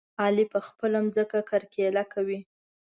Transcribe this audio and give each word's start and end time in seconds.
علي 0.21 0.45
په 0.53 0.59
خپله 0.67 0.99
ځمکه 1.15 1.39
کرکيله 1.49 2.03
کوي. 2.13 2.39